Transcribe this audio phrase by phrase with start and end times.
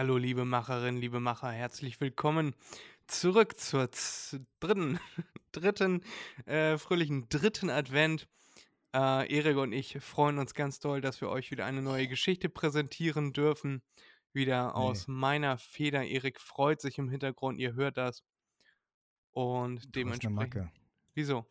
[0.00, 2.54] Hallo, liebe Macherinnen, liebe Macher, herzlich willkommen
[3.06, 3.90] zurück zur
[4.58, 4.98] dritten,
[5.52, 6.00] dritten
[6.46, 8.26] äh, fröhlichen dritten Advent.
[8.94, 12.48] Äh, Erik und ich freuen uns ganz doll, dass wir euch wieder eine neue Geschichte
[12.48, 13.82] präsentieren dürfen.
[14.32, 16.02] Wieder Nee, aus meiner Feder.
[16.02, 18.24] Erik freut sich im Hintergrund, ihr hört das.
[19.32, 20.34] Und du eine dementsprechend.
[20.34, 20.72] Macke.
[21.12, 21.44] Wieso?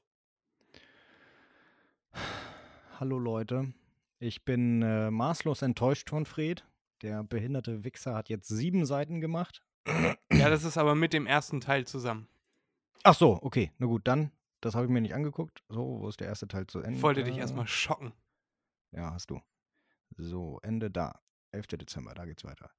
[3.00, 3.76] Hallo Leute,
[4.18, 6.66] ich bin äh, maßlos enttäuscht von Fred.
[7.02, 9.64] Der behinderte Wichser hat jetzt sieben Seiten gemacht.
[10.32, 12.28] Ja, das ist aber mit dem ersten Teil zusammen.
[13.04, 15.64] Ach so, okay, na gut, dann, das habe ich mir nicht angeguckt.
[15.70, 17.02] So, wo ist der erste Teil zu Ich Ende?
[17.02, 18.12] wollte dich erstmal schocken.
[18.92, 19.42] Ja, hast du.
[20.18, 21.20] So, Ende da.
[21.52, 21.68] 11.
[21.68, 22.70] Dezember, da geht's weiter.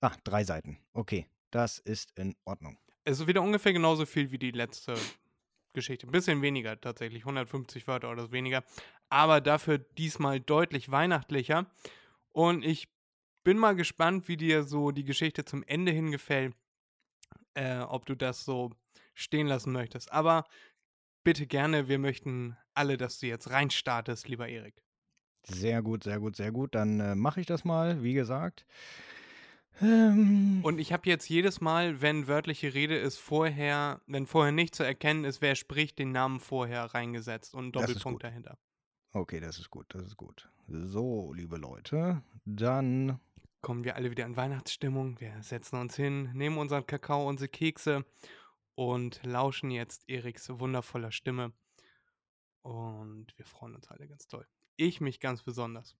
[0.00, 0.78] Ah, drei Seiten.
[0.92, 2.78] Okay, das ist in Ordnung.
[3.04, 4.94] Es ist wieder ungefähr genauso viel wie die letzte
[5.72, 6.06] Geschichte.
[6.06, 8.62] Ein bisschen weniger tatsächlich, 150 Wörter oder so weniger.
[9.08, 11.66] Aber dafür diesmal deutlich weihnachtlicher.
[12.32, 12.88] Und ich
[13.44, 16.54] bin mal gespannt, wie dir so die Geschichte zum Ende hin gefällt.
[17.54, 18.70] Äh, ob du das so
[19.14, 20.12] stehen lassen möchtest.
[20.12, 20.44] Aber
[21.24, 24.82] bitte gerne, wir möchten alle, dass du jetzt reinstartest, lieber Erik.
[25.42, 26.74] Sehr gut, sehr gut, sehr gut.
[26.74, 28.66] Dann äh, mache ich das mal, wie gesagt.
[29.80, 34.74] Ähm, Und ich habe jetzt jedes Mal, wenn wörtliche Rede ist, vorher, wenn vorher nicht
[34.74, 38.58] zu erkennen ist, wer spricht, den Namen vorher reingesetzt und einen Doppelpunkt dahinter.
[39.12, 40.48] okay, das ist gut, das ist gut.
[40.68, 43.18] So, liebe Leute, dann
[43.62, 45.20] kommen wir alle wieder in Weihnachtsstimmung.
[45.20, 48.04] Wir setzen uns hin, nehmen unseren Kakao, unsere Kekse
[48.74, 51.52] und lauschen jetzt Eriks wundervoller Stimme.
[52.62, 54.46] Und wir freuen uns alle ganz toll.
[54.76, 55.96] Ich mich ganz besonders.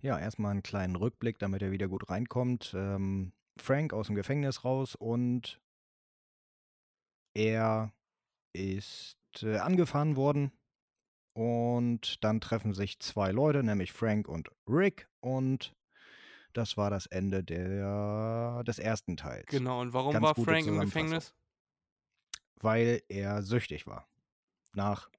[0.00, 2.72] Ja, erstmal einen kleinen Rückblick, damit er wieder gut reinkommt.
[2.74, 5.60] Ähm, Frank aus dem Gefängnis raus und
[7.34, 7.92] er
[8.52, 10.52] ist äh, angefahren worden.
[11.34, 15.06] Und dann treffen sich zwei Leute, nämlich Frank und Rick.
[15.20, 15.75] Und
[16.56, 19.46] das war das Ende der, des ersten Teils.
[19.46, 20.80] Genau, und warum Ganz war Frank im.
[20.80, 21.34] Gefängnis?
[22.60, 24.08] Weil er süchtig war.
[24.72, 25.10] Nach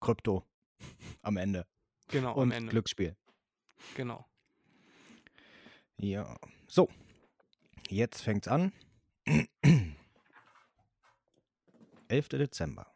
[0.00, 0.46] Krypto
[1.22, 1.66] am Ende.
[2.08, 2.70] Genau, am Und Ende.
[2.70, 3.16] Glücksspiel.
[3.96, 4.26] Genau.
[5.96, 6.36] Ja.
[6.68, 6.88] So.
[7.88, 8.72] Jetzt fängt's an.
[12.08, 12.28] 11.
[12.28, 12.92] Dezember.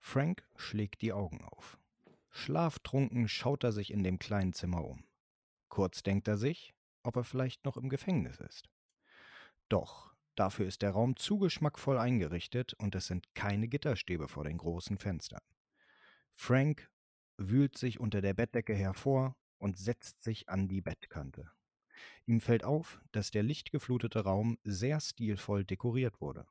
[0.00, 1.78] Frank schlägt die Augen auf.
[2.30, 5.04] Schlaftrunken schaut er sich in dem kleinen Zimmer um.
[5.68, 6.74] Kurz denkt er sich,
[7.08, 8.68] ob er vielleicht noch im Gefängnis ist.
[9.70, 14.58] Doch, dafür ist der Raum zu geschmackvoll eingerichtet und es sind keine Gitterstäbe vor den
[14.58, 15.40] großen Fenstern.
[16.34, 16.90] Frank
[17.38, 21.50] wühlt sich unter der Bettdecke hervor und setzt sich an die Bettkante.
[22.26, 26.46] Ihm fällt auf, dass der lichtgeflutete Raum sehr stilvoll dekoriert wurde.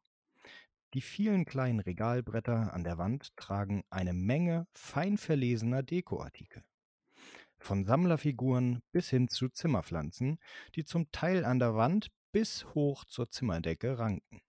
[0.96, 6.64] Die vielen kleinen Regalbretter an der Wand tragen eine Menge fein verlesener Dekoartikel.
[7.60, 10.40] Von Sammlerfiguren bis hin zu Zimmerpflanzen,
[10.76, 14.42] die zum Teil an der Wand bis hoch zur Zimmerdecke ranken.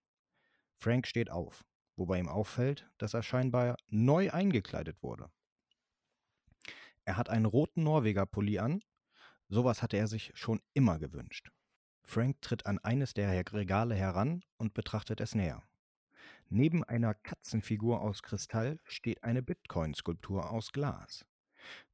[0.76, 1.64] Frank steht auf,
[1.96, 5.30] wobei ihm auffällt, dass er scheinbar neu eingekleidet wurde.
[7.04, 8.84] Er hat einen roten Norweger-Pulli an,
[9.48, 11.50] sowas hatte er sich schon immer gewünscht.
[12.04, 15.62] Frank tritt an eines der Regale heran und betrachtet es näher.
[16.50, 21.26] Neben einer Katzenfigur aus Kristall steht eine Bitcoin-Skulptur aus Glas.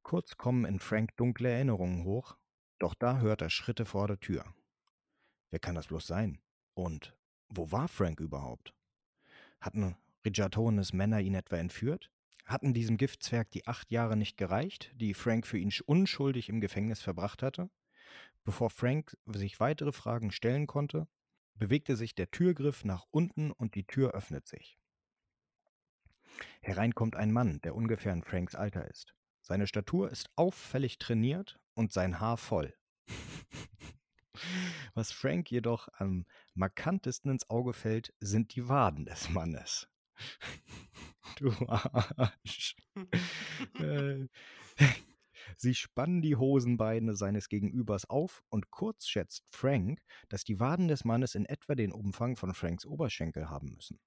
[0.05, 2.37] Kurz kommen in Frank dunkle Erinnerungen hoch,
[2.77, 4.45] doch da hört er Schritte vor der Tür.
[5.49, 6.43] Wer kann das bloß sein?
[6.75, 7.17] Und
[7.49, 8.75] wo war Frank überhaupt?
[9.59, 12.11] Hatten Rijatones Männer ihn etwa entführt?
[12.45, 16.61] Hatten diesem Giftzwerg die acht Jahre nicht gereicht, die Frank für ihn sch- unschuldig im
[16.61, 17.71] Gefängnis verbracht hatte?
[18.43, 21.07] Bevor Frank sich weitere Fragen stellen konnte,
[21.55, 24.77] bewegte sich der Türgriff nach unten und die Tür öffnet sich.
[26.61, 29.14] Herein kommt ein Mann, der ungefähr in Franks Alter ist.
[29.47, 32.73] Seine Statur ist auffällig trainiert und sein Haar voll.
[34.95, 36.25] Was Frank jedoch am
[36.55, 39.87] markantesten ins Auge fällt, sind die Waden des Mannes.
[41.37, 42.77] Du Arsch.
[43.79, 44.27] Äh,
[45.57, 51.03] Sie spannen die Hosenbeine seines Gegenübers auf und kurz schätzt Frank, dass die Waden des
[51.03, 53.99] Mannes in etwa den Umfang von Franks Oberschenkel haben müssen.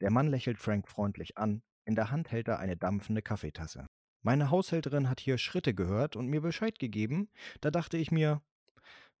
[0.00, 3.86] Der Mann lächelt Frank freundlich an, in der Hand hält er eine dampfende Kaffeetasse.
[4.24, 7.28] Meine Haushälterin hat hier Schritte gehört und mir Bescheid gegeben,
[7.60, 8.40] da dachte ich mir,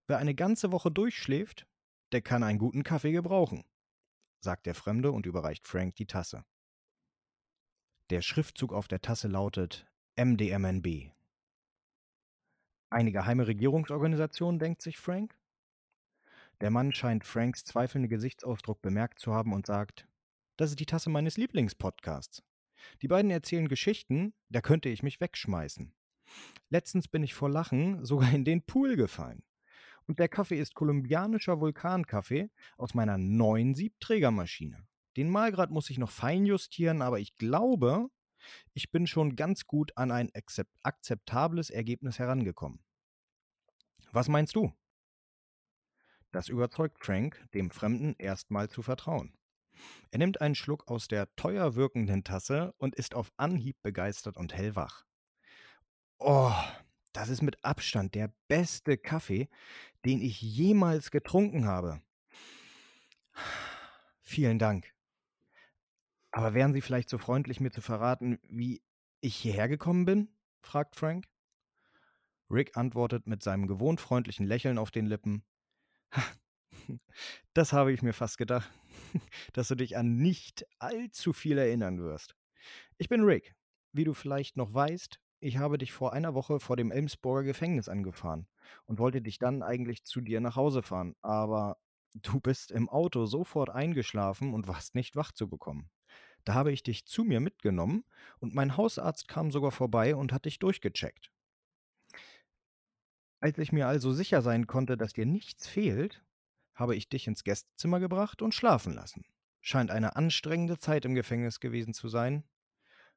[0.06, 1.66] wer eine ganze Woche durchschläft,
[2.12, 3.64] der kann einen guten Kaffee gebrauchen,
[4.40, 6.46] sagt der Fremde und überreicht Frank die Tasse.
[8.08, 9.86] Der Schriftzug auf der Tasse lautet
[10.16, 11.10] MDMNB.
[12.88, 15.36] Eine geheime Regierungsorganisation, denkt sich Frank.
[16.62, 20.08] Der Mann scheint Franks zweifelnden Gesichtsausdruck bemerkt zu haben und sagt,
[20.56, 22.42] das ist die Tasse meines Lieblingspodcasts.
[23.02, 25.94] Die beiden erzählen Geschichten, da könnte ich mich wegschmeißen.
[26.68, 29.42] Letztens bin ich vor Lachen sogar in den Pool gefallen.
[30.06, 34.86] Und der Kaffee ist kolumbianischer Vulkankaffee aus meiner neuen Siebträgermaschine.
[35.16, 38.08] Den Malgrad muss ich noch fein justieren, aber ich glaube,
[38.74, 40.30] ich bin schon ganz gut an ein
[40.82, 42.84] akzeptables Ergebnis herangekommen.
[44.12, 44.72] Was meinst du?
[46.32, 49.32] Das überzeugt Frank, dem Fremden erstmal zu vertrauen.
[50.10, 54.54] Er nimmt einen Schluck aus der teuer wirkenden Tasse und ist auf Anhieb begeistert und
[54.54, 55.04] hellwach.
[56.18, 56.52] Oh,
[57.12, 59.48] das ist mit Abstand der beste Kaffee,
[60.04, 62.00] den ich jemals getrunken habe.
[64.22, 64.92] Vielen Dank.
[66.30, 68.82] Aber wären Sie vielleicht so freundlich, mir zu verraten, wie
[69.20, 70.28] ich hierher gekommen bin?
[70.62, 71.26] fragt Frank.
[72.50, 75.44] Rick antwortet mit seinem gewohnt freundlichen Lächeln auf den Lippen.
[77.54, 78.70] Das habe ich mir fast gedacht,
[79.52, 82.34] dass du dich an nicht allzu viel erinnern wirst.
[82.98, 83.54] Ich bin Rick.
[83.92, 87.88] Wie du vielleicht noch weißt, ich habe dich vor einer Woche vor dem Elmsburger Gefängnis
[87.88, 88.48] angefahren
[88.86, 91.76] und wollte dich dann eigentlich zu dir nach Hause fahren, aber
[92.14, 95.90] du bist im Auto sofort eingeschlafen und warst nicht wach zu bekommen.
[96.44, 98.04] Da habe ich dich zu mir mitgenommen
[98.38, 101.30] und mein Hausarzt kam sogar vorbei und hat dich durchgecheckt.
[103.40, 106.24] Als ich mir also sicher sein konnte, dass dir nichts fehlt,
[106.74, 109.24] habe ich dich ins Gästezimmer gebracht und schlafen lassen.
[109.60, 112.44] Scheint eine anstrengende Zeit im Gefängnis gewesen zu sein.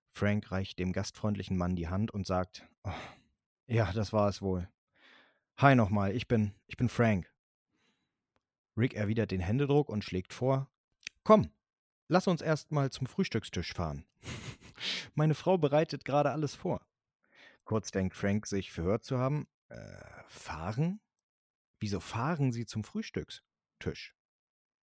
[0.09, 2.91] Frank reicht dem gastfreundlichen Mann die Hand und sagt: oh,
[3.67, 4.69] Ja, das war es wohl.
[5.57, 7.31] Hi nochmal, ich bin, ich bin Frank.
[8.77, 10.69] Rick erwidert den Händedruck und schlägt vor:
[11.23, 11.51] Komm,
[12.09, 14.05] Lass uns erst mal zum Frühstückstisch fahren.
[15.15, 16.85] Meine Frau bereitet gerade alles vor.
[17.65, 19.47] Kurz denkt Frank sich verhört zu haben.
[19.67, 21.01] Äh, fahren?
[21.79, 22.85] Wieso fahren Sie zum
[23.77, 24.15] Frühstückstisch?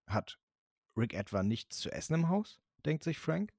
[0.06, 0.38] Hat
[0.96, 2.60] Rick etwa nichts zu essen im Haus?
[2.84, 3.52] denkt sich Frank.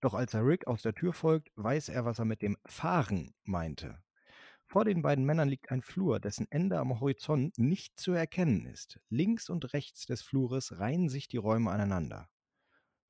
[0.00, 3.34] Doch als er Rick aus der Tür folgt, weiß er, was er mit dem Fahren
[3.44, 4.02] meinte.
[4.66, 9.00] Vor den beiden Männern liegt ein Flur, dessen Ende am Horizont nicht zu erkennen ist.
[9.08, 12.28] Links und rechts des Flures reihen sich die Räume aneinander.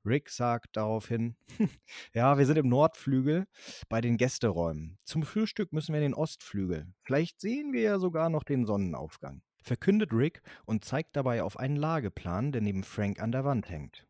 [0.05, 1.37] Rick sagt daraufhin,
[2.15, 3.47] ja, wir sind im Nordflügel
[3.89, 4.99] bei den Gästeräumen.
[5.05, 6.95] Zum Frühstück müssen wir in den Ostflügel.
[7.03, 9.43] Vielleicht sehen wir ja sogar noch den Sonnenaufgang.
[9.67, 14.07] Verkündet Rick und zeigt dabei auf einen Lageplan, der neben Frank an der Wand hängt.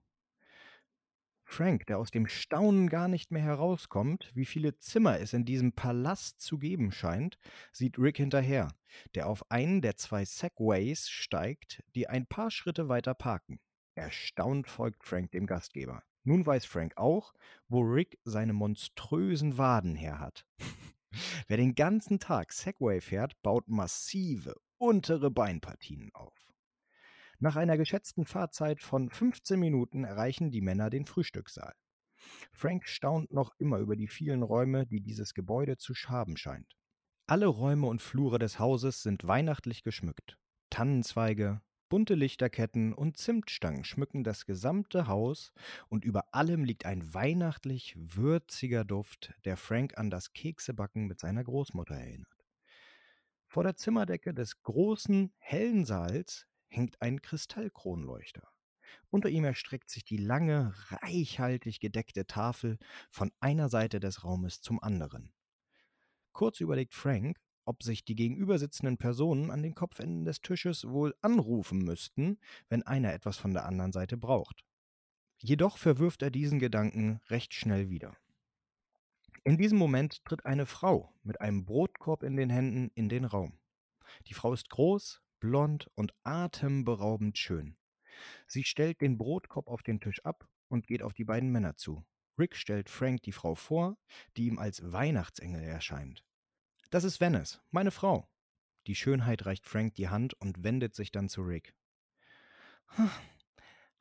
[1.47, 5.73] Frank, der aus dem Staunen gar nicht mehr herauskommt, wie viele Zimmer es in diesem
[5.73, 7.39] Palast zu geben scheint,
[7.73, 8.69] sieht Rick hinterher,
[9.15, 13.59] der auf einen der zwei Segways steigt, die ein paar Schritte weiter parken.
[13.95, 16.03] Erstaunt folgt Frank dem Gastgeber.
[16.25, 17.33] Nun weiß Frank auch,
[17.69, 20.45] wo Rick seine monströsen Waden her hat.
[21.49, 26.35] Wer den ganzen Tag Segway fährt, baut massive untere Beinpartien auf.
[27.39, 31.75] Nach einer geschätzten Fahrzeit von 15 Minuten erreichen die Männer den Frühstückssaal.
[32.53, 36.77] Frank staunt noch immer über die vielen Räume, die dieses Gebäude zu haben scheint.
[37.27, 40.39] Alle Räume und Flure des Hauses sind weihnachtlich geschmückt.
[40.71, 45.53] Tannenzweige, Bunte Lichterketten und Zimtstangen schmücken das gesamte Haus
[45.89, 51.45] und über allem liegt ein weihnachtlich würziger Duft, der Frank an das Keksebacken mit seiner
[51.45, 52.36] Großmutter erinnert.
[53.57, 58.47] Vor der Zimmerdecke des großen, hellen Saals hängt ein Kristallkronleuchter.
[59.09, 62.77] Unter ihm erstreckt sich die lange, reichhaltig gedeckte Tafel
[63.09, 65.33] von einer Seite des Raumes zum anderen.
[66.33, 71.79] Kurz überlegt Frank, ob sich die gegenübersitzenden Personen an den Kopfenden des Tisches wohl anrufen
[71.79, 72.39] müssten,
[72.69, 74.67] wenn einer etwas von der anderen Seite braucht.
[75.39, 78.19] Jedoch verwirft er diesen Gedanken recht schnell wieder.
[79.47, 83.61] In diesem Moment tritt eine Frau mit einem Brotkorb in den Händen in den Raum.
[84.27, 87.77] Die Frau ist groß, blond und atemberaubend schön.
[88.49, 92.05] Sie stellt den Brotkorb auf den Tisch ab und geht auf die beiden Männer zu.
[92.37, 93.97] Rick stellt Frank die Frau vor,
[94.37, 96.25] die ihm als Weihnachtsengel erscheint.
[96.91, 98.29] Das ist Venice, meine Frau.
[98.89, 101.73] Die Schönheit reicht Frank die Hand und wendet sich dann zu Rick.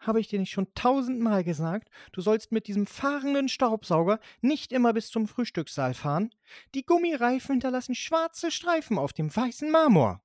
[0.06, 4.94] Habe ich dir nicht schon tausendmal gesagt, du sollst mit diesem fahrenden Staubsauger nicht immer
[4.94, 6.30] bis zum Frühstückssaal fahren?
[6.76, 10.22] Die Gummireifen hinterlassen schwarze Streifen auf dem weißen Marmor.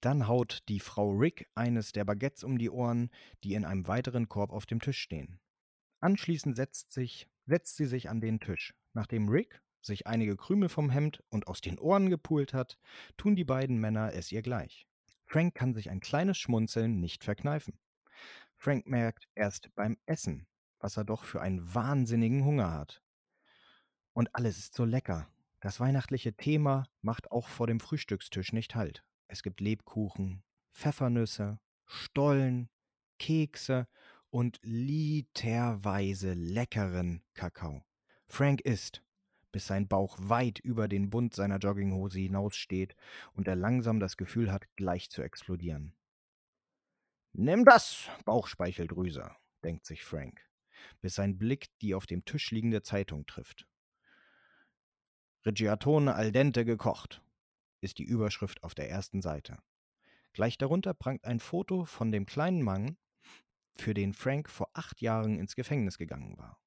[0.00, 3.10] Dann haut die Frau Rick eines der Baguettes um die Ohren,
[3.42, 5.40] die in einem weiteren Korb auf dem Tisch stehen.
[6.00, 8.72] Anschließend setzt, sich, setzt sie sich an den Tisch.
[8.92, 12.78] Nachdem Rick sich einige Krümel vom Hemd und aus den Ohren gepult hat,
[13.16, 14.86] tun die beiden Männer es ihr gleich.
[15.24, 17.76] Frank kann sich ein kleines Schmunzeln nicht verkneifen.
[18.64, 20.46] Frank merkt erst beim Essen,
[20.80, 23.02] was er doch für einen wahnsinnigen Hunger hat.
[24.14, 25.28] Und alles ist so lecker.
[25.60, 29.04] Das weihnachtliche Thema macht auch vor dem Frühstückstisch nicht Halt.
[29.28, 30.42] Es gibt Lebkuchen,
[30.72, 32.70] Pfeffernüsse, Stollen,
[33.18, 33.86] Kekse
[34.30, 37.84] und literweise leckeren Kakao.
[38.28, 39.02] Frank isst,
[39.52, 42.96] bis sein Bauch weit über den Bund seiner Jogginghose hinaussteht
[43.34, 45.94] und er langsam das Gefühl hat, gleich zu explodieren.
[47.36, 49.28] Nimm das, Bauchspeicheldrüse,
[49.64, 50.48] denkt sich Frank,
[51.00, 53.66] bis sein Blick die auf dem Tisch liegende Zeitung trifft.
[55.44, 57.22] Reggiatone al dente gekocht,
[57.80, 59.58] ist die Überschrift auf der ersten Seite.
[60.32, 62.96] Gleich darunter prangt ein Foto von dem kleinen Mann,
[63.72, 66.60] für den Frank vor acht Jahren ins Gefängnis gegangen war.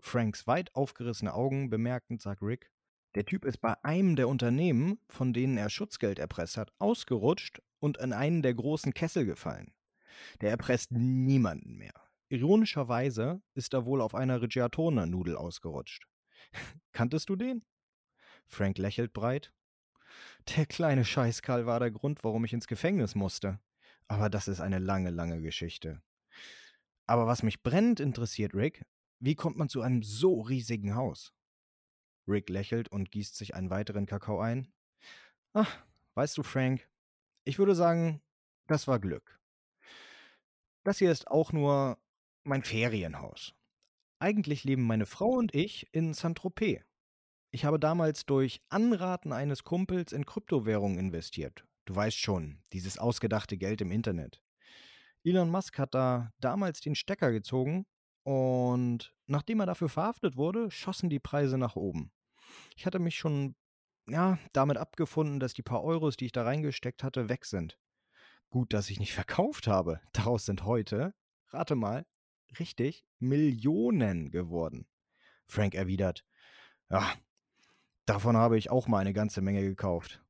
[0.00, 2.70] Franks weit aufgerissene Augen bemerkend sagt Rick,
[3.14, 7.98] der Typ ist bei einem der Unternehmen, von denen er Schutzgeld erpresst hat, ausgerutscht und
[7.98, 9.74] in einen der großen Kessel gefallen.
[10.40, 11.94] Der erpresst niemanden mehr.
[12.28, 16.06] Ironischerweise ist er wohl auf einer Reggiatone-Nudel ausgerutscht.
[16.92, 17.64] Kanntest du den?
[18.46, 19.52] Frank lächelt breit.
[20.56, 23.60] Der kleine Scheißkerl war der Grund, warum ich ins Gefängnis musste.
[24.08, 26.02] Aber das ist eine lange, lange Geschichte.
[27.06, 28.84] Aber was mich brennend interessiert, Rick,
[29.20, 31.32] wie kommt man zu einem so riesigen Haus?
[32.26, 34.72] Rick lächelt und gießt sich einen weiteren Kakao ein.
[35.54, 35.82] Ach,
[36.14, 36.88] weißt du, Frank,
[37.44, 38.20] ich würde sagen,
[38.66, 39.37] das war Glück.
[40.84, 41.98] Das hier ist auch nur
[42.44, 43.54] mein Ferienhaus.
[44.20, 46.82] Eigentlich leben meine Frau und ich in Saint-Tropez.
[47.50, 51.64] Ich habe damals durch Anraten eines Kumpels in Kryptowährungen investiert.
[51.86, 54.42] Du weißt schon, dieses ausgedachte Geld im Internet.
[55.24, 57.86] Elon Musk hat da damals den Stecker gezogen
[58.24, 62.12] und nachdem er dafür verhaftet wurde, schossen die Preise nach oben.
[62.76, 63.54] Ich hatte mich schon
[64.08, 67.78] ja, damit abgefunden, dass die paar Euros, die ich da reingesteckt hatte, weg sind.
[68.50, 70.00] Gut, dass ich nicht verkauft habe.
[70.12, 71.14] Daraus sind heute,
[71.48, 72.06] rate mal,
[72.58, 74.86] richtig, Millionen geworden.
[75.46, 76.24] Frank erwidert,
[76.90, 77.12] ja,
[78.06, 80.22] davon habe ich auch mal eine ganze Menge gekauft.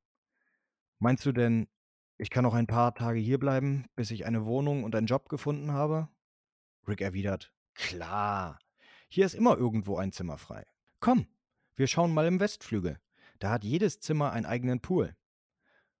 [0.97, 1.69] Meinst du denn,
[2.17, 5.71] ich kann noch ein paar Tage hierbleiben, bis ich eine Wohnung und einen Job gefunden
[5.71, 6.09] habe?
[6.87, 8.59] Rick erwidert, klar.
[9.07, 10.65] Hier ist immer irgendwo ein Zimmer frei.
[10.99, 11.27] Komm,
[11.75, 12.99] wir schauen mal im Westflügel.
[13.39, 15.15] Da hat jedes Zimmer einen eigenen Pool.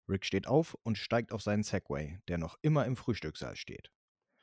[0.09, 3.91] Rick steht auf und steigt auf seinen Segway, der noch immer im Frühstückssaal steht.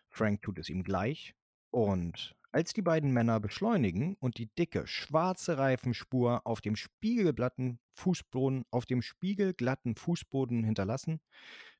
[0.08, 1.34] Frank tut es ihm gleich
[1.70, 8.64] und als die beiden Männer beschleunigen und die dicke, schwarze Reifenspur auf dem spiegelglatten Fußboden,
[8.70, 11.20] auf dem spiegelglatten Fußboden hinterlassen,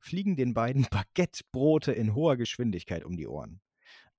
[0.00, 3.62] fliegen den beiden Baguettebrote in hoher Geschwindigkeit um die Ohren.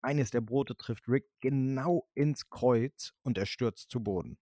[0.02, 4.40] Eines der Brote trifft Rick genau ins Kreuz und er stürzt zu Boden.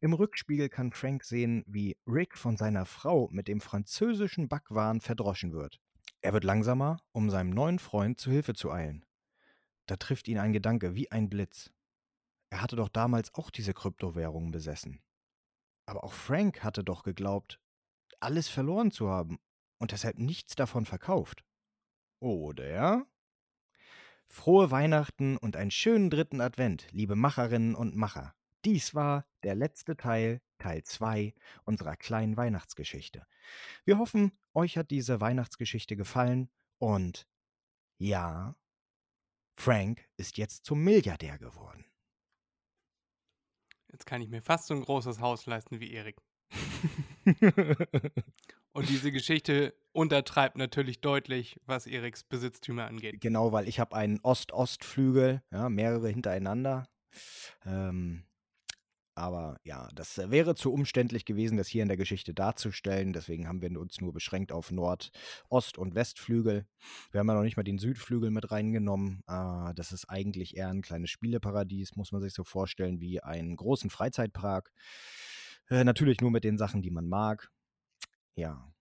[0.00, 5.52] Im Rückspiegel kann Frank sehen, wie Rick von seiner Frau mit dem französischen Backwaren verdroschen
[5.52, 5.80] wird.
[6.20, 9.04] Er wird langsamer, um seinem neuen Freund zu Hilfe zu eilen.
[9.86, 11.70] Da trifft ihn ein Gedanke wie ein Blitz.
[12.50, 15.00] Er hatte doch damals auch diese Kryptowährungen besessen.
[15.86, 17.60] Aber auch Frank hatte doch geglaubt,
[18.20, 19.38] alles verloren zu haben
[19.78, 21.44] und deshalb nichts davon verkauft.
[22.20, 23.04] Oder?
[24.28, 28.34] Frohe Weihnachten und einen schönen dritten Advent, liebe Macherinnen und Macher.
[28.64, 33.26] Dies war der letzte Teil, Teil 2 unserer kleinen Weihnachtsgeschichte.
[33.84, 37.26] Wir hoffen, euch hat diese Weihnachtsgeschichte gefallen und
[37.98, 38.56] ja,
[39.56, 41.84] Frank ist jetzt zum Milliardär geworden.
[43.90, 46.16] Jetzt kann ich mir fast so ein großes Haus leisten wie Erik.
[48.72, 53.20] Und diese Geschichte untertreibt natürlich deutlich, was Eriks Besitztümer angeht.
[53.20, 56.88] Genau, weil ich habe einen Ost-Ost-Flügel, ja, mehrere hintereinander.
[57.66, 58.24] Ähm,
[59.14, 63.12] aber ja, das wäre zu umständlich gewesen, das hier in der Geschichte darzustellen.
[63.12, 65.10] Deswegen haben wir uns nur beschränkt auf Nord-,
[65.48, 66.66] Ost- und Westflügel.
[67.10, 69.22] Wir haben ja noch nicht mal den Südflügel mit reingenommen.
[69.26, 73.56] Äh, das ist eigentlich eher ein kleines Spieleparadies, muss man sich so vorstellen, wie einen
[73.56, 74.72] großen Freizeitpark.
[75.68, 77.50] Äh, natürlich nur mit den Sachen, die man mag.
[78.34, 78.72] Ja.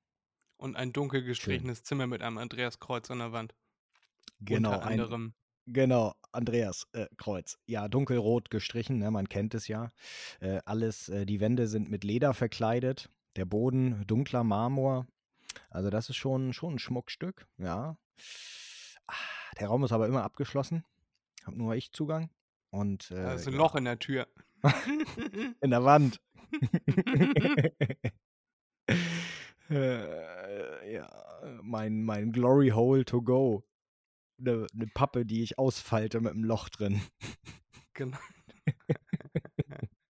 [0.58, 1.84] Und ein dunkel gestrichenes.
[1.84, 3.56] Zimmer mit einem Andreaskreuz an der Wand.
[4.40, 4.74] Genau.
[4.74, 5.34] Unter anderem.
[5.74, 7.58] Genau, Andreas äh, Kreuz.
[7.66, 9.92] Ja, dunkelrot gestrichen, ne, man kennt es ja.
[10.42, 13.10] Äh, alles, äh, die Wände sind mit Leder verkleidet.
[13.38, 15.08] Der Boden dunkler Marmor.
[15.70, 17.96] Also das ist schon, schon ein Schmuckstück, ja.
[19.08, 19.14] Ah,
[19.60, 20.84] der Raum ist aber immer abgeschlossen.
[21.46, 22.30] Hab nur ich Zugang.
[22.70, 23.60] Und, da ist ein ja.
[23.60, 24.28] Loch in der Tür.
[25.62, 26.20] in der Wand.
[29.70, 31.10] äh, ja,
[31.62, 33.64] mein, mein Glory Hole to go
[34.42, 37.02] eine, eine Pappe, die ich ausfalte mit einem Loch drin.
[37.94, 38.18] Genau.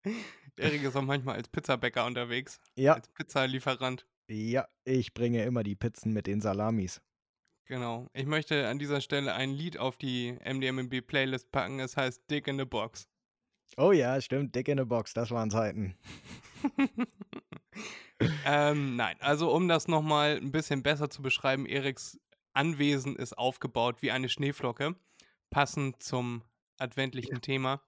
[0.56, 2.60] Erik ist auch manchmal als Pizzabäcker unterwegs.
[2.76, 2.94] Ja.
[2.94, 4.06] Als Pizzalieferant.
[4.28, 7.00] Ja, ich bringe immer die Pizzen mit den Salamis.
[7.66, 8.08] Genau.
[8.14, 11.80] Ich möchte an dieser Stelle ein Lied auf die MDMB Playlist packen.
[11.80, 13.08] Es heißt Dick in the Box.
[13.76, 14.54] Oh ja, stimmt.
[14.54, 15.12] Dick in the Box.
[15.12, 15.94] Das waren Zeiten.
[18.44, 22.18] ähm, nein, also um das nochmal ein bisschen besser zu beschreiben, Eriks
[22.52, 24.94] Anwesen ist aufgebaut wie eine Schneeflocke,
[25.50, 26.42] passend zum
[26.78, 27.40] adventlichen ja.
[27.40, 27.80] Thema.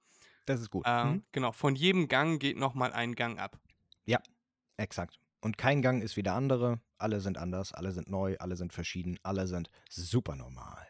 [0.47, 0.87] Das ist gut.
[0.87, 1.23] Äh, mhm.
[1.33, 3.59] Genau, von jedem Gang geht nochmal ein Gang ab.
[4.05, 4.21] Ja,
[4.77, 5.19] exakt.
[5.41, 6.81] Und kein Gang ist wie der andere.
[6.99, 10.87] Alle sind anders, alle sind neu, alle sind verschieden, alle sind super normal.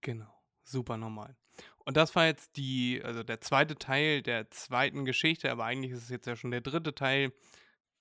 [0.00, 0.32] Genau,
[0.62, 1.36] super normal.
[1.84, 6.04] Und das war jetzt die, also der zweite Teil der zweiten Geschichte, aber eigentlich ist
[6.04, 7.32] es jetzt ja schon der dritte Teil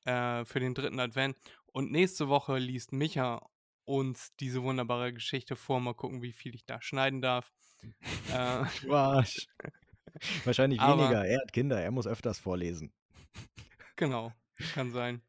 [0.05, 1.37] äh, für den dritten Advent.
[1.67, 3.41] Und nächste Woche liest Micha
[3.87, 5.79] uns diese wunderbare Geschichte vor.
[5.79, 7.51] Mal gucken, wie viel ich da schneiden darf.
[8.31, 8.65] äh?
[10.45, 11.25] Wahrscheinlich Aber- weniger.
[11.25, 12.93] Er hat Kinder, er muss öfters vorlesen.
[13.99, 14.31] Genau,
[14.75, 15.23] kann sein.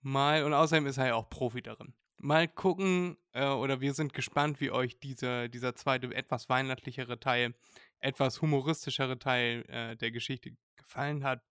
[0.00, 1.94] Mal, und außerdem ist er ja auch Profi darin.
[2.18, 7.54] Mal gucken, äh, oder wir sind gespannt, wie euch diese, dieser zweite, etwas weihnachtlichere Teil,
[7.98, 11.42] etwas humoristischere Teil äh, der Geschichte gefallen hat.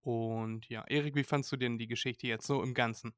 [0.00, 3.12] Und ja, Erik, wie fandst du denn die Geschichte jetzt so im Ganzen?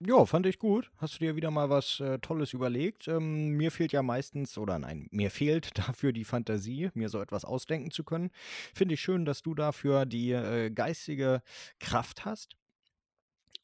[0.00, 0.92] Ja, fand ich gut.
[0.98, 3.08] Hast du dir wieder mal was äh, Tolles überlegt?
[3.08, 7.44] Ähm, mir fehlt ja meistens, oder nein, mir fehlt dafür die Fantasie, mir so etwas
[7.44, 8.30] ausdenken zu können.
[8.74, 11.42] Finde ich schön, dass du dafür die äh, geistige
[11.80, 12.56] Kraft hast.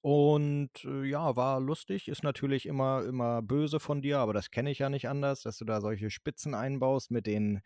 [0.01, 2.09] Und äh, ja, war lustig.
[2.09, 5.57] Ist natürlich immer, immer böse von dir, aber das kenne ich ja nicht anders, dass
[5.57, 7.63] du da solche Spitzen einbaust mit den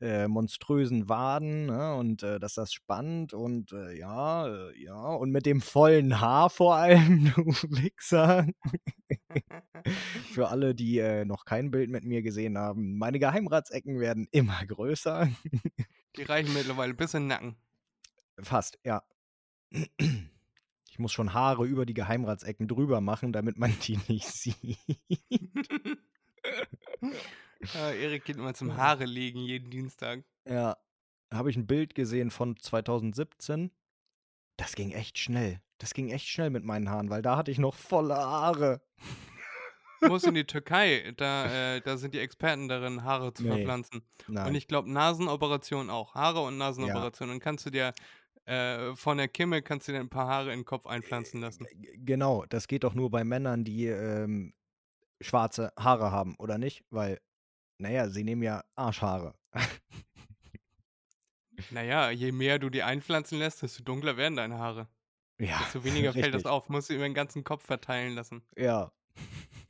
[0.00, 1.94] äh, monströsen Waden ne?
[1.94, 6.50] und äh, dass das spannend und äh, ja, äh, ja, und mit dem vollen Haar
[6.50, 8.48] vor allem, du Wichser.
[10.32, 14.64] Für alle, die äh, noch kein Bild mit mir gesehen haben, meine Geheimratsecken werden immer
[14.66, 15.28] größer.
[16.16, 17.56] Die reichen mittlerweile bis in den Nacken.
[18.42, 19.02] Fast, ja.
[20.96, 24.78] Ich muss schon Haare über die Geheimratsecken drüber machen, damit man die nicht sieht.
[27.74, 30.24] Ja, Erik geht immer zum Haare legen jeden Dienstag.
[30.48, 30.78] Ja,
[31.30, 33.70] habe ich ein Bild gesehen von 2017.
[34.56, 35.60] Das ging echt schnell.
[35.76, 38.80] Das ging echt schnell mit meinen Haaren, weil da hatte ich noch volle Haare.
[40.00, 43.50] Du musst in die Türkei, da, äh, da sind die Experten darin, Haare zu Nee,
[43.50, 44.00] verpflanzen.
[44.28, 44.48] Nein.
[44.48, 46.14] Und ich glaube, Nasenoperation auch.
[46.14, 47.28] Haare und Nasenoperation.
[47.28, 47.92] Dann kannst du dir
[48.46, 51.66] äh, von der Kimme kannst du dir ein paar Haare in den Kopf einpflanzen lassen.
[51.74, 54.54] G- Genau, das geht doch nur bei Männern, die ähm,
[55.20, 56.84] schwarze Haare haben, oder nicht?
[56.90, 57.20] Weil,
[57.78, 59.34] naja, sie nehmen ja Arschhaare.
[61.70, 64.88] Naja, je mehr du die einpflanzen lässt, desto dunkler werden deine Haare.
[65.38, 66.46] Ja, Desto weniger fällt das richtig.
[66.52, 66.68] auf.
[66.68, 68.42] Musst du über den ganzen Kopf verteilen lassen.
[68.56, 68.92] Ja.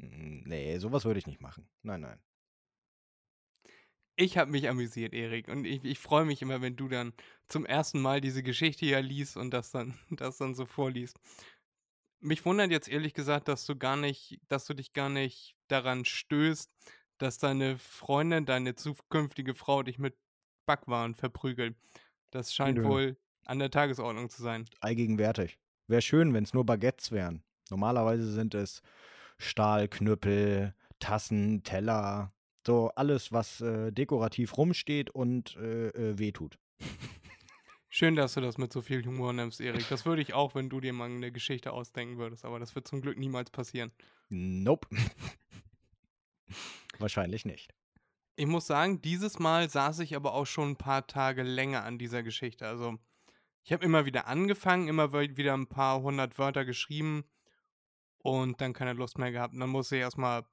[0.00, 1.68] Nee, sowas würde ich nicht machen.
[1.82, 2.20] Nein, nein.
[4.20, 5.46] Ich habe mich amüsiert, Erik.
[5.46, 7.12] Und ich, ich freue mich immer, wenn du dann
[7.46, 11.20] zum ersten Mal diese Geschichte hier liest und das dann, das dann so vorliest.
[12.20, 16.04] Mich wundert jetzt ehrlich gesagt, dass du gar nicht, dass du dich gar nicht daran
[16.04, 16.68] stößt,
[17.18, 20.16] dass deine Freundin, deine zukünftige Frau dich mit
[20.66, 21.76] Backwaren verprügelt.
[22.32, 22.84] Das scheint Nö.
[22.88, 24.68] wohl an der Tagesordnung zu sein.
[24.80, 25.60] Allgegenwärtig.
[25.86, 27.44] Wäre schön, wenn es nur Baguettes wären.
[27.70, 28.82] Normalerweise sind es
[29.38, 32.32] Stahlknüppel, Tassen, Teller,
[32.68, 36.58] so alles, was äh, dekorativ rumsteht und äh, äh, wehtut.
[37.88, 39.88] Schön, dass du das mit so viel Humor nimmst, Erik.
[39.88, 42.86] Das würde ich auch, wenn du dir mal eine Geschichte ausdenken würdest, aber das wird
[42.86, 43.90] zum Glück niemals passieren.
[44.28, 44.86] Nope.
[46.98, 47.72] Wahrscheinlich nicht.
[48.36, 51.96] Ich muss sagen, dieses Mal saß ich aber auch schon ein paar Tage länger an
[51.98, 52.68] dieser Geschichte.
[52.68, 52.98] Also,
[53.64, 57.24] ich habe immer wieder angefangen, immer wi- wieder ein paar hundert Wörter geschrieben
[58.18, 59.54] und dann keine Lust mehr gehabt.
[59.54, 60.44] Und dann musste ich erstmal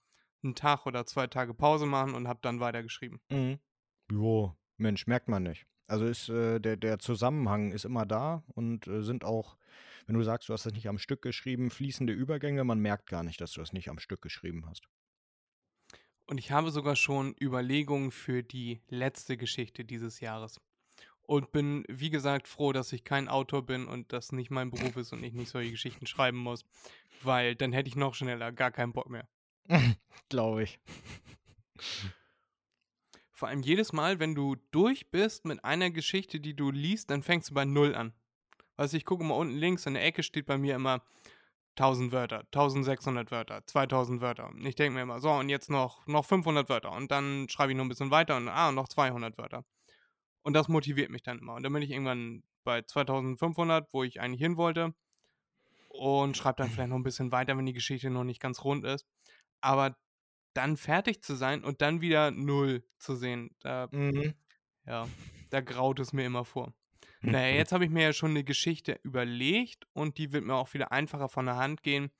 [0.45, 3.19] einen Tag oder zwei Tage Pause machen und habe dann weitergeschrieben.
[3.29, 3.59] Mhm.
[4.11, 5.65] Jo, Mensch, merkt man nicht.
[5.87, 9.57] Also ist äh, der, der Zusammenhang ist immer da und äh, sind auch,
[10.07, 13.23] wenn du sagst, du hast das nicht am Stück geschrieben, fließende Übergänge, man merkt gar
[13.23, 14.87] nicht, dass du das nicht am Stück geschrieben hast.
[16.27, 20.59] Und ich habe sogar schon Überlegungen für die letzte Geschichte dieses Jahres.
[21.21, 24.95] Und bin, wie gesagt, froh, dass ich kein Autor bin und das nicht mein Beruf
[24.95, 26.65] ist und ich nicht solche Geschichten schreiben muss.
[27.21, 29.27] Weil dann hätte ich noch schneller gar keinen Bock mehr.
[30.29, 30.79] Glaube ich.
[33.31, 37.21] Vor allem jedes Mal, wenn du durch bist mit einer Geschichte, die du liest, dann
[37.21, 38.13] fängst du bei Null an.
[38.77, 41.01] Also ich gucke mal unten links in der Ecke steht bei mir immer
[41.77, 44.47] 1000 Wörter, 1600 Wörter, 2000 Wörter.
[44.47, 47.71] Und ich denke mir immer, so und jetzt noch, noch 500 Wörter und dann schreibe
[47.71, 49.65] ich noch ein bisschen weiter und ah, noch 200 Wörter.
[50.41, 51.55] Und das motiviert mich dann immer.
[51.55, 54.93] Und dann bin ich irgendwann bei 2500, wo ich eigentlich hin wollte
[55.89, 58.85] und schreibe dann vielleicht noch ein bisschen weiter, wenn die Geschichte noch nicht ganz rund
[58.85, 59.05] ist.
[59.65, 59.97] Aber
[60.53, 64.35] dann fertig zu sein und dann wieder Null zu sehen, da Mhm.
[64.85, 65.07] ja,
[65.51, 66.73] da graut es mir immer vor.
[67.21, 70.73] Naja, jetzt habe ich mir ja schon eine Geschichte überlegt und die wird mir auch
[70.73, 72.11] wieder einfacher von der Hand gehen.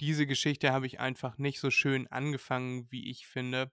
[0.00, 3.72] Diese Geschichte habe ich einfach nicht so schön angefangen, wie ich finde.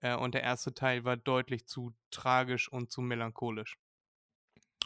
[0.00, 3.78] Äh, und der erste Teil war deutlich zu tragisch und zu melancholisch.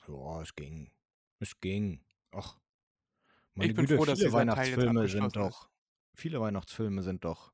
[0.09, 0.92] Ja, es ging.
[1.40, 2.05] Es ging.
[2.33, 2.59] Ach.
[3.55, 5.70] Meine Ich bin Güte, froh, dass viele dieser Teil Weihnachtsfilme sind doch.
[6.14, 7.54] Viele Weihnachtsfilme sind doch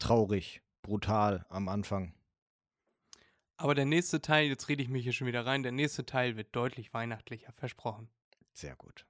[0.00, 2.14] traurig, brutal am Anfang.
[3.56, 6.36] Aber der nächste Teil, jetzt rede ich mich hier schon wieder rein, der nächste Teil
[6.36, 8.08] wird deutlich weihnachtlicher, versprochen.
[8.52, 9.06] Sehr gut.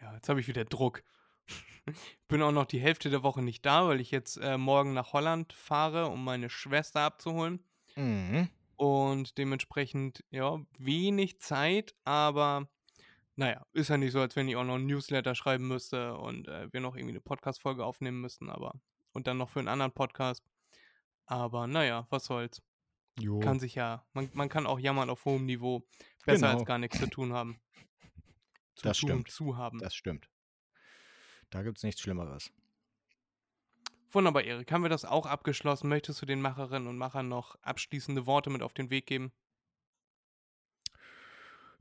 [0.00, 1.02] Ja, jetzt habe ich wieder Druck.
[2.28, 5.12] Bin auch noch die Hälfte der Woche nicht da, weil ich jetzt äh, morgen nach
[5.12, 7.64] Holland fahre, um meine Schwester abzuholen.
[7.96, 8.48] Mhm.
[8.76, 12.68] Und dementsprechend, ja, wenig Zeit, aber
[13.42, 16.46] naja, ist ja nicht so, als wenn ich auch noch ein Newsletter schreiben müsste und
[16.46, 18.80] äh, wir noch irgendwie eine Podcast-Folge aufnehmen müssten, aber
[19.12, 20.44] und dann noch für einen anderen Podcast.
[21.26, 22.62] Aber naja, was soll's.
[23.18, 23.40] Jo.
[23.40, 25.82] Kann sich ja, man, man kann auch jammern auf hohem Niveau.
[26.24, 26.58] Besser Genau.
[26.60, 27.60] als gar nichts zu tun haben.
[28.76, 29.30] Zu Das tun, stimmt.
[29.32, 29.78] zu haben.
[29.80, 30.30] Das stimmt.
[31.50, 32.50] Da gibt es nichts Schlimmeres.
[34.12, 34.70] Wunderbar, Erik.
[34.70, 35.88] Haben wir das auch abgeschlossen?
[35.88, 39.32] Möchtest du den Macherinnen und Machern noch abschließende Worte mit auf den Weg geben?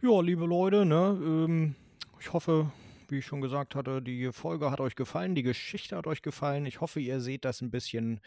[0.03, 1.75] Ja, liebe Leute, ne, ähm,
[2.19, 2.71] ich hoffe,
[3.07, 6.65] wie ich schon gesagt hatte, die Folge hat euch gefallen, die Geschichte hat euch gefallen.
[6.65, 8.19] Ich hoffe, ihr seht das ein bisschen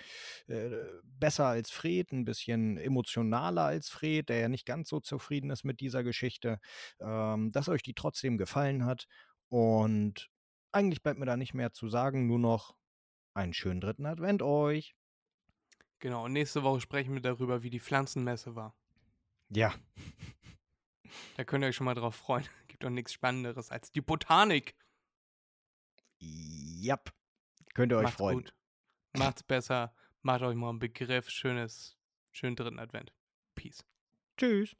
[0.46, 0.70] äh,
[1.18, 5.64] besser als Fred, ein bisschen emotionaler als Fred, der ja nicht ganz so zufrieden ist
[5.64, 6.60] mit dieser Geschichte,
[7.00, 9.08] ähm, dass euch die trotzdem gefallen hat.
[9.48, 10.30] Und
[10.70, 12.76] eigentlich bleibt mir da nicht mehr zu sagen, nur noch
[13.34, 14.94] einen schönen dritten Advent euch.
[15.98, 18.76] Genau, und nächste Woche sprechen wir darüber, wie die Pflanzenmesse war.
[19.48, 19.74] Ja,
[21.36, 22.46] Da könnt ihr euch schon mal drauf freuen.
[22.68, 24.74] Gibt doch nichts Spannenderes als die Botanik.
[26.18, 26.98] ja,
[27.74, 28.38] könnt ihr euch Macht's freuen.
[28.38, 28.54] gut.
[29.16, 29.94] Macht's besser.
[30.22, 31.28] Macht euch mal einen Begriff.
[31.28, 31.96] Schönes,
[32.32, 33.12] schönen dritten Advent.
[33.54, 33.84] Peace.
[34.36, 34.74] Tschüss.